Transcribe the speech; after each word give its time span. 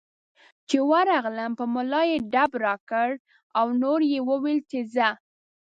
چې 0.67 0.77
ورغلم 0.91 1.51
په 1.59 1.65
ملا 1.73 2.01
یې 2.11 2.17
ډب 2.33 2.51
راکړ 2.65 3.09
او 3.59 3.67
نور 3.81 3.99
یې 4.11 4.19
وویل 4.29 4.59
چې 4.71 4.79
ځه. 4.93 5.09